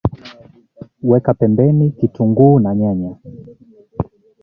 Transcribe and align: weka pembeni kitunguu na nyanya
weka 1.09 1.33
pembeni 1.33 1.91
kitunguu 1.91 2.59
na 2.59 2.75
nyanya 2.75 3.15